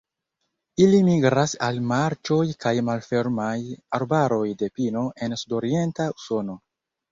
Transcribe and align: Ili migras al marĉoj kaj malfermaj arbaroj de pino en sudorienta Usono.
Ili 0.85 1.01
migras 1.09 1.53
al 1.67 1.77
marĉoj 1.91 2.39
kaj 2.65 2.73
malfermaj 2.89 3.53
arbaroj 4.01 4.41
de 4.65 4.73
pino 4.81 5.07
en 5.29 5.39
sudorienta 5.45 6.11
Usono. 6.19 6.61